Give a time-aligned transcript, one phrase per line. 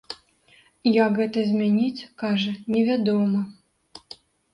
[1.03, 3.39] Як гэта змяніць, кажа, не вядома.